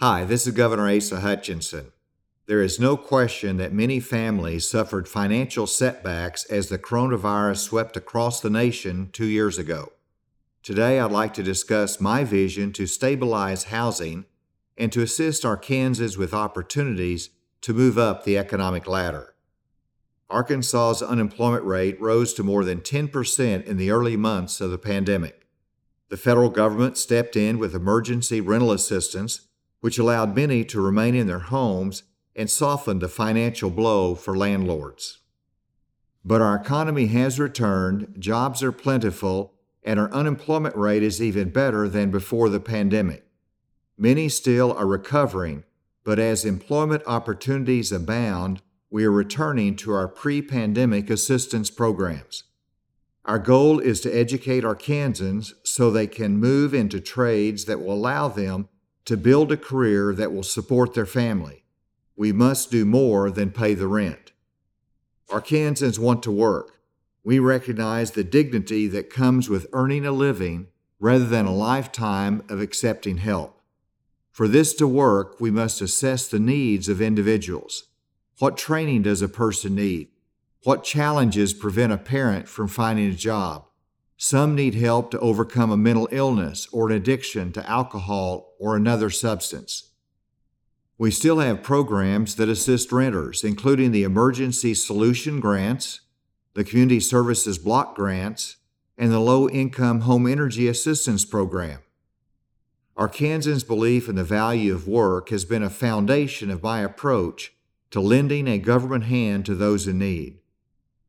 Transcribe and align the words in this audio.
Hi, 0.00 0.24
this 0.24 0.46
is 0.46 0.54
Governor 0.54 0.88
Asa 0.88 1.18
Hutchinson. 1.18 1.90
There 2.46 2.62
is 2.62 2.78
no 2.78 2.96
question 2.96 3.56
that 3.56 3.72
many 3.72 3.98
families 3.98 4.70
suffered 4.70 5.08
financial 5.08 5.66
setbacks 5.66 6.44
as 6.44 6.68
the 6.68 6.78
coronavirus 6.78 7.56
swept 7.56 7.96
across 7.96 8.40
the 8.40 8.48
nation 8.48 9.10
two 9.12 9.26
years 9.26 9.58
ago. 9.58 9.90
Today, 10.62 11.00
I'd 11.00 11.10
like 11.10 11.34
to 11.34 11.42
discuss 11.42 12.00
my 12.00 12.22
vision 12.22 12.72
to 12.74 12.86
stabilize 12.86 13.64
housing 13.64 14.26
and 14.76 14.92
to 14.92 15.02
assist 15.02 15.42
Arkansans 15.42 16.16
with 16.16 16.32
opportunities 16.32 17.30
to 17.62 17.74
move 17.74 17.98
up 17.98 18.22
the 18.22 18.38
economic 18.38 18.86
ladder. 18.86 19.34
Arkansas's 20.30 21.02
unemployment 21.02 21.64
rate 21.64 22.00
rose 22.00 22.32
to 22.34 22.44
more 22.44 22.62
than 22.62 22.82
10% 22.82 23.64
in 23.64 23.76
the 23.76 23.90
early 23.90 24.16
months 24.16 24.60
of 24.60 24.70
the 24.70 24.78
pandemic. 24.78 25.48
The 26.08 26.16
federal 26.16 26.50
government 26.50 26.96
stepped 26.96 27.34
in 27.34 27.58
with 27.58 27.74
emergency 27.74 28.40
rental 28.40 28.70
assistance, 28.70 29.47
which 29.80 29.98
allowed 29.98 30.34
many 30.34 30.64
to 30.64 30.80
remain 30.80 31.14
in 31.14 31.26
their 31.26 31.38
homes 31.38 32.02
and 32.34 32.50
softened 32.50 33.00
the 33.00 33.08
financial 33.08 33.70
blow 33.70 34.14
for 34.14 34.36
landlords. 34.36 35.18
But 36.24 36.40
our 36.40 36.56
economy 36.56 37.06
has 37.06 37.40
returned, 37.40 38.14
jobs 38.18 38.62
are 38.62 38.72
plentiful, 38.72 39.54
and 39.82 39.98
our 39.98 40.12
unemployment 40.12 40.76
rate 40.76 41.02
is 41.02 41.22
even 41.22 41.50
better 41.50 41.88
than 41.88 42.10
before 42.10 42.48
the 42.48 42.60
pandemic. 42.60 43.24
Many 43.96 44.28
still 44.28 44.72
are 44.72 44.86
recovering, 44.86 45.64
but 46.04 46.18
as 46.18 46.44
employment 46.44 47.02
opportunities 47.06 47.90
abound, 47.90 48.62
we 48.90 49.04
are 49.04 49.10
returning 49.10 49.76
to 49.76 49.92
our 49.92 50.08
pre 50.08 50.42
pandemic 50.42 51.10
assistance 51.10 51.70
programs. 51.70 52.44
Our 53.24 53.38
goal 53.38 53.78
is 53.78 54.00
to 54.02 54.10
educate 54.10 54.64
Arkansans 54.64 55.52
so 55.62 55.90
they 55.90 56.06
can 56.06 56.38
move 56.38 56.72
into 56.72 57.00
trades 57.00 57.66
that 57.66 57.80
will 57.80 57.92
allow 57.92 58.28
them 58.28 58.68
to 59.08 59.16
build 59.16 59.50
a 59.50 59.56
career 59.56 60.14
that 60.14 60.34
will 60.34 60.42
support 60.42 60.92
their 60.92 61.06
family. 61.06 61.64
We 62.14 62.30
must 62.30 62.70
do 62.70 62.84
more 62.84 63.30
than 63.30 63.52
pay 63.52 63.72
the 63.72 63.86
rent. 63.86 64.32
Arkansans 65.30 65.98
want 65.98 66.22
to 66.24 66.30
work. 66.30 66.78
We 67.24 67.38
recognize 67.38 68.10
the 68.10 68.22
dignity 68.22 68.86
that 68.88 69.08
comes 69.08 69.48
with 69.48 69.66
earning 69.72 70.04
a 70.04 70.12
living 70.12 70.66
rather 71.00 71.24
than 71.24 71.46
a 71.46 71.54
lifetime 71.54 72.42
of 72.50 72.60
accepting 72.60 73.16
help. 73.16 73.62
For 74.30 74.46
this 74.46 74.74
to 74.74 74.86
work, 74.86 75.40
we 75.40 75.50
must 75.50 75.80
assess 75.80 76.28
the 76.28 76.38
needs 76.38 76.86
of 76.90 77.00
individuals. 77.00 77.84
What 78.40 78.58
training 78.58 79.04
does 79.04 79.22
a 79.22 79.28
person 79.28 79.74
need? 79.74 80.08
What 80.64 80.84
challenges 80.84 81.54
prevent 81.54 81.94
a 81.94 81.96
parent 81.96 82.46
from 82.46 82.68
finding 82.68 83.08
a 83.08 83.14
job? 83.14 83.67
Some 84.20 84.56
need 84.56 84.74
help 84.74 85.12
to 85.12 85.20
overcome 85.20 85.70
a 85.70 85.76
mental 85.76 86.08
illness 86.10 86.66
or 86.72 86.90
an 86.90 86.96
addiction 86.96 87.52
to 87.52 87.70
alcohol 87.70 88.54
or 88.58 88.74
another 88.74 89.10
substance. 89.10 89.92
We 90.98 91.12
still 91.12 91.38
have 91.38 91.62
programs 91.62 92.34
that 92.34 92.48
assist 92.48 92.90
renters, 92.90 93.44
including 93.44 93.92
the 93.92 94.02
Emergency 94.02 94.74
Solution 94.74 95.38
Grants, 95.38 96.00
the 96.54 96.64
Community 96.64 96.98
Services 96.98 97.58
Block 97.58 97.94
Grants, 97.94 98.56
and 98.98 99.12
the 99.12 99.20
Low 99.20 99.48
Income 99.48 100.00
Home 100.00 100.26
Energy 100.26 100.66
Assistance 100.66 101.24
Program. 101.24 101.78
Arkansans' 102.96 103.64
belief 103.64 104.08
in 104.08 104.16
the 104.16 104.24
value 104.24 104.74
of 104.74 104.88
work 104.88 105.28
has 105.28 105.44
been 105.44 105.62
a 105.62 105.70
foundation 105.70 106.50
of 106.50 106.64
my 106.64 106.80
approach 106.80 107.52
to 107.92 108.00
lending 108.00 108.48
a 108.48 108.58
government 108.58 109.04
hand 109.04 109.46
to 109.46 109.54
those 109.54 109.86
in 109.86 110.00
need. 110.00 110.40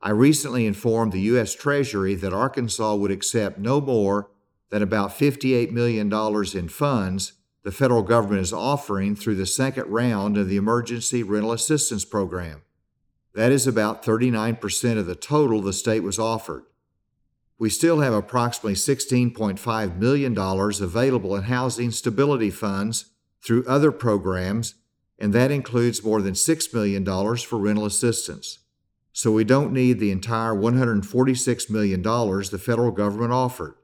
I 0.00 0.10
recently 0.10 0.66
informed 0.66 1.12
the 1.12 1.20
U.S. 1.20 1.54
Treasury 1.54 2.14
that 2.16 2.32
Arkansas 2.32 2.94
would 2.94 3.10
accept 3.10 3.58
no 3.58 3.80
more 3.80 4.30
than 4.70 4.82
about 4.82 5.10
$58 5.10 5.70
million 5.70 6.12
in 6.56 6.68
funds 6.68 7.32
the 7.64 7.72
federal 7.72 8.02
government 8.02 8.40
is 8.40 8.52
offering 8.52 9.14
through 9.14 9.34
the 9.34 9.44
second 9.44 9.88
round 9.88 10.38
of 10.38 10.48
the 10.48 10.56
Emergency 10.56 11.22
Rental 11.22 11.52
Assistance 11.52 12.04
Program. 12.04 12.62
That 13.34 13.52
is 13.52 13.66
about 13.66 14.02
39% 14.02 14.98
of 14.98 15.06
the 15.06 15.14
total 15.14 15.60
the 15.60 15.72
state 15.72 16.02
was 16.02 16.18
offered. 16.18 16.64
We 17.58 17.68
still 17.68 18.00
have 18.00 18.14
approximately 18.14 18.74
$16.5 18.74 19.96
million 19.96 20.38
available 20.38 21.36
in 21.36 21.42
housing 21.42 21.90
stability 21.90 22.50
funds 22.50 23.06
through 23.42 23.66
other 23.66 23.92
programs 23.92 24.74
and 25.18 25.32
that 25.32 25.50
includes 25.50 26.04
more 26.04 26.22
than 26.22 26.34
$6 26.34 26.74
million 26.74 27.04
for 27.36 27.58
rental 27.58 27.84
assistance. 27.84 28.60
So 29.18 29.32
we 29.32 29.42
don't 29.42 29.72
need 29.72 29.98
the 29.98 30.12
entire 30.12 30.54
$146 30.54 31.70
million 31.70 32.02
the 32.02 32.62
federal 32.64 32.92
government 32.92 33.32
offered. 33.32 33.74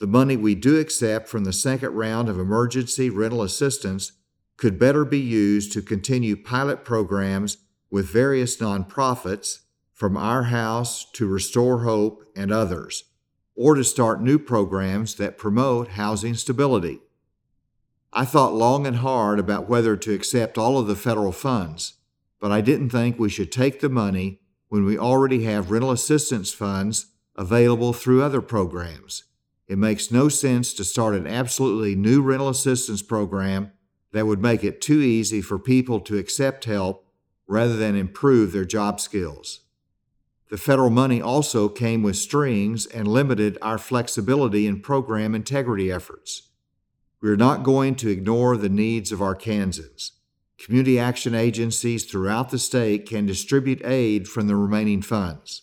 The 0.00 0.08
money 0.08 0.36
we 0.36 0.56
do 0.56 0.80
accept 0.80 1.28
from 1.28 1.44
the 1.44 1.52
second 1.52 1.90
round 1.90 2.28
of 2.28 2.40
emergency 2.40 3.08
rental 3.08 3.42
assistance 3.42 4.10
could 4.56 4.76
better 4.76 5.04
be 5.04 5.20
used 5.20 5.70
to 5.70 5.82
continue 5.82 6.34
pilot 6.34 6.84
programs 6.84 7.58
with 7.92 8.10
various 8.10 8.56
nonprofits, 8.56 9.60
from 9.92 10.16
Our 10.16 10.42
House 10.42 11.08
to 11.12 11.28
Restore 11.28 11.84
Hope 11.84 12.24
and 12.34 12.50
others, 12.50 13.04
or 13.54 13.76
to 13.76 13.84
start 13.84 14.20
new 14.20 14.36
programs 14.36 15.14
that 15.14 15.38
promote 15.38 15.90
housing 15.90 16.34
stability. 16.34 16.98
I 18.12 18.24
thought 18.24 18.52
long 18.52 18.84
and 18.84 18.96
hard 18.96 19.38
about 19.38 19.68
whether 19.68 19.96
to 19.96 20.12
accept 20.12 20.58
all 20.58 20.76
of 20.76 20.88
the 20.88 20.96
federal 20.96 21.30
funds, 21.30 21.98
but 22.40 22.50
I 22.50 22.62
didn't 22.62 22.90
think 22.90 23.16
we 23.16 23.28
should 23.28 23.52
take 23.52 23.78
the 23.78 23.88
money 23.88 24.40
when 24.68 24.84
we 24.84 24.98
already 24.98 25.44
have 25.44 25.70
rental 25.70 25.90
assistance 25.90 26.52
funds 26.52 27.06
available 27.36 27.92
through 27.92 28.22
other 28.22 28.40
programs. 28.40 29.24
It 29.68 29.78
makes 29.78 30.12
no 30.12 30.28
sense 30.28 30.72
to 30.74 30.84
start 30.84 31.14
an 31.14 31.26
absolutely 31.26 31.94
new 31.94 32.22
rental 32.22 32.48
assistance 32.48 33.02
program 33.02 33.72
that 34.12 34.26
would 34.26 34.40
make 34.40 34.64
it 34.64 34.80
too 34.80 35.00
easy 35.00 35.42
for 35.42 35.58
people 35.58 36.00
to 36.00 36.18
accept 36.18 36.64
help 36.64 37.06
rather 37.46 37.76
than 37.76 37.96
improve 37.96 38.52
their 38.52 38.64
job 38.64 39.00
skills. 39.00 39.60
The 40.48 40.56
federal 40.56 40.90
money 40.90 41.20
also 41.20 41.68
came 41.68 42.02
with 42.02 42.16
strings 42.16 42.86
and 42.86 43.08
limited 43.08 43.58
our 43.60 43.78
flexibility 43.78 44.66
in 44.66 44.80
program 44.80 45.34
integrity 45.34 45.90
efforts. 45.90 46.50
We 47.20 47.30
are 47.30 47.36
not 47.36 47.64
going 47.64 47.96
to 47.96 48.08
ignore 48.08 48.56
the 48.56 48.68
needs 48.68 49.10
of 49.10 49.18
Arkansans. 49.18 50.12
Community 50.58 50.98
action 50.98 51.34
agencies 51.34 52.04
throughout 52.04 52.50
the 52.50 52.58
state 52.58 53.06
can 53.06 53.26
distribute 53.26 53.84
aid 53.84 54.26
from 54.26 54.46
the 54.46 54.56
remaining 54.56 55.02
funds. 55.02 55.62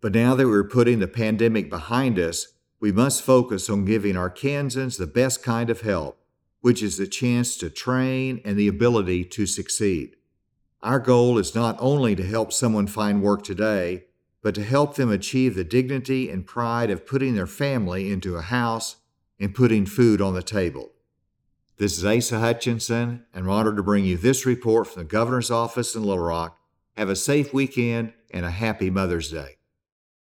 But 0.00 0.14
now 0.14 0.34
that 0.34 0.46
we're 0.46 0.64
putting 0.64 1.00
the 1.00 1.08
pandemic 1.08 1.68
behind 1.68 2.18
us, 2.18 2.48
we 2.80 2.92
must 2.92 3.22
focus 3.22 3.70
on 3.70 3.84
giving 3.84 4.14
Arkansans 4.14 4.98
the 4.98 5.06
best 5.06 5.42
kind 5.42 5.70
of 5.70 5.82
help, 5.82 6.18
which 6.60 6.82
is 6.82 6.96
the 6.96 7.06
chance 7.06 7.56
to 7.58 7.70
train 7.70 8.40
and 8.44 8.58
the 8.58 8.68
ability 8.68 9.24
to 9.24 9.46
succeed. 9.46 10.16
Our 10.82 10.98
goal 10.98 11.38
is 11.38 11.54
not 11.54 11.76
only 11.78 12.14
to 12.16 12.26
help 12.26 12.52
someone 12.52 12.86
find 12.86 13.22
work 13.22 13.42
today, 13.42 14.04
but 14.42 14.54
to 14.54 14.64
help 14.64 14.96
them 14.96 15.10
achieve 15.10 15.54
the 15.54 15.64
dignity 15.64 16.28
and 16.28 16.46
pride 16.46 16.90
of 16.90 17.06
putting 17.06 17.34
their 17.34 17.46
family 17.46 18.12
into 18.12 18.36
a 18.36 18.42
house 18.42 18.96
and 19.40 19.54
putting 19.54 19.86
food 19.86 20.20
on 20.20 20.34
the 20.34 20.42
table. 20.42 20.93
This 21.76 21.98
is 21.98 22.04
Asa 22.04 22.38
Hutchinson, 22.38 23.26
and 23.34 23.48
we're 23.48 23.52
honored 23.52 23.76
to 23.78 23.82
bring 23.82 24.04
you 24.04 24.16
this 24.16 24.46
report 24.46 24.86
from 24.86 25.02
the 25.02 25.08
Governor's 25.08 25.50
Office 25.50 25.96
in 25.96 26.04
Little 26.04 26.22
Rock. 26.22 26.56
Have 26.96 27.08
a 27.08 27.16
safe 27.16 27.52
weekend 27.52 28.12
and 28.30 28.46
a 28.46 28.50
happy 28.52 28.90
Mother's 28.90 29.32
Day. 29.32 29.53